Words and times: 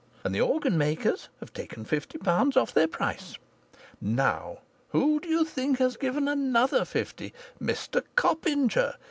And 0.23 0.33
the 0.33 0.41
organ 0.41 0.79
makers 0.79 1.29
have 1.41 1.53
taken 1.53 1.85
fifty 1.85 2.17
pounds 2.17 2.57
off 2.57 2.73
their 2.73 2.87
price. 2.87 3.35
Now, 4.01 4.61
who 4.89 5.19
do 5.19 5.29
you 5.29 5.45
think 5.45 5.77
has 5.77 5.95
given 5.95 6.27
another 6.27 6.85
fifty? 6.85 7.35
Mr 7.61 8.01
Copinger! 8.17 8.95